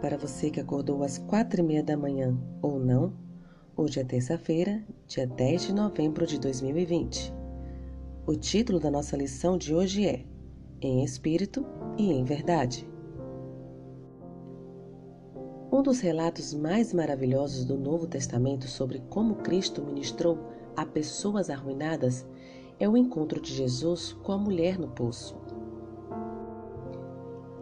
[0.00, 3.12] Para você que acordou às quatro e meia da manhã ou não.
[3.76, 7.32] Hoje é terça-feira, dia 10 de novembro de 2020.
[8.26, 10.24] O título da nossa lição de hoje é
[10.80, 11.64] Em Espírito
[11.96, 12.88] e em Verdade.
[15.72, 20.38] Um dos relatos mais maravilhosos do Novo Testamento sobre como Cristo ministrou
[20.76, 22.26] a pessoas arruinadas
[22.78, 25.36] é o encontro de Jesus com a mulher no poço.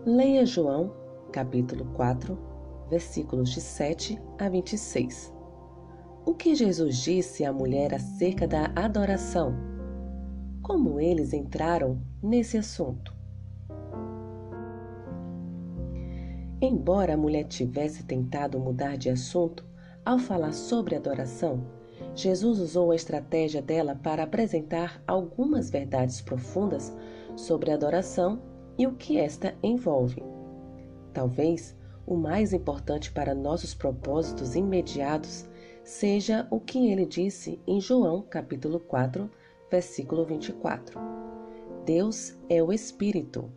[0.05, 1.02] Leia João
[1.33, 2.39] capítulo 4,
[2.91, 5.33] versículos de 7 a 26.
[6.25, 9.55] O que Jesus disse à mulher acerca da adoração?
[10.63, 13.13] Como eles entraram nesse assunto?
[16.61, 19.65] Embora a mulher tivesse tentado mudar de assunto
[20.05, 21.65] ao falar sobre adoração,
[22.15, 26.95] Jesus usou a estratégia dela para apresentar algumas verdades profundas
[27.37, 28.41] sobre adoração
[28.79, 30.32] e o que esta envolve.
[31.13, 35.47] Talvez o mais importante para nossos propósitos imediatos
[35.85, 39.31] seja o que ele disse em João capítulo 4,
[39.71, 40.99] versículo 24.
[41.85, 43.51] Deus é o Espírito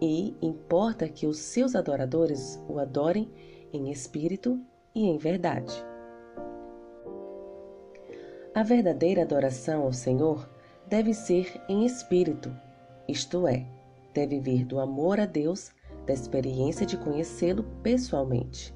[0.00, 3.30] e importa que os seus adoradores o adorem
[3.72, 4.60] em espírito
[4.94, 5.84] e em verdade.
[8.54, 10.48] A verdadeira adoração ao Senhor
[10.86, 12.50] deve ser em espírito,
[13.06, 13.66] isto é,
[14.14, 15.70] deve vir do amor a Deus
[16.08, 18.74] da experiência de conhecê-lo pessoalmente.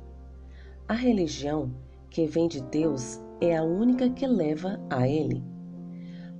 [0.86, 1.72] A religião
[2.10, 5.42] que vem de Deus é a única que leva a Ele.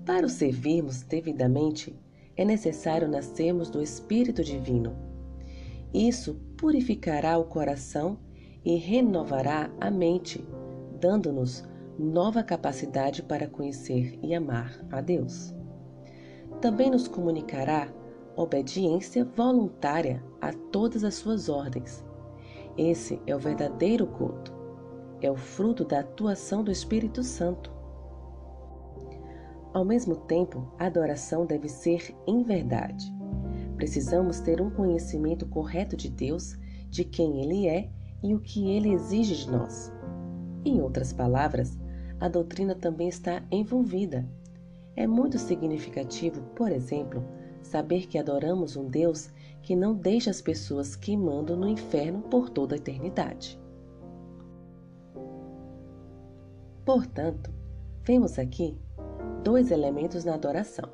[0.05, 1.99] Para o servirmos devidamente,
[2.37, 4.95] é necessário nascermos do Espírito Divino.
[5.95, 8.19] Isso purificará o coração
[8.63, 10.47] e renovará a mente,
[11.01, 11.65] dando-nos
[11.99, 15.55] nova capacidade para conhecer e amar a Deus.
[16.61, 17.89] Também nos comunicará
[18.37, 22.05] obediência voluntária a todas as suas ordens.
[22.77, 24.53] Esse é o verdadeiro culto.
[25.21, 27.71] É o fruto da atuação do Espírito Santo.
[29.73, 33.13] Ao mesmo tempo, a adoração deve ser em verdade.
[33.77, 36.57] Precisamos ter um conhecimento correto de Deus,
[36.89, 37.91] de quem Ele é
[38.23, 39.93] e o que Ele exige de nós.
[40.65, 41.79] Em outras palavras,
[42.21, 44.29] a doutrina também está envolvida.
[44.95, 47.25] É muito significativo, por exemplo,
[47.73, 49.31] saber que adoramos um Deus
[49.63, 53.59] que não deixa as pessoas queimando no inferno por toda a eternidade.
[56.85, 57.51] Portanto,
[58.03, 58.77] vemos aqui
[59.43, 60.91] dois elementos na adoração: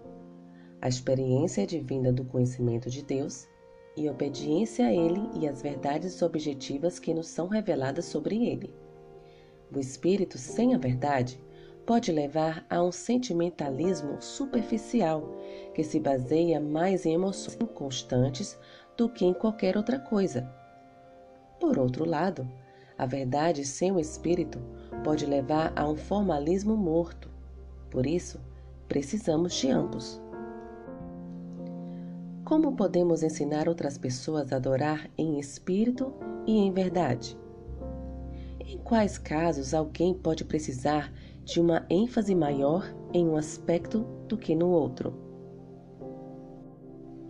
[0.81, 3.49] a experiência divina do conhecimento de Deus
[3.97, 8.72] e obediência a Ele e às verdades objetivas que nos são reveladas sobre Ele.
[9.75, 11.43] O espírito sem a verdade
[11.84, 15.34] pode levar a um sentimentalismo superficial
[15.78, 18.59] que se baseia mais em emoções inconstantes
[18.97, 20.53] do que em qualquer outra coisa.
[21.61, 22.50] Por outro lado,
[22.99, 24.59] a verdade sem o espírito
[25.05, 27.31] pode levar a um formalismo morto.
[27.93, 28.41] Por isso,
[28.89, 30.21] precisamos de ambos.
[32.45, 36.12] Como podemos ensinar outras pessoas a adorar em espírito
[36.45, 37.39] e em verdade?
[38.59, 41.12] Em quais casos alguém pode precisar
[41.45, 42.84] de uma ênfase maior
[43.15, 45.28] em um aspecto do que no outro.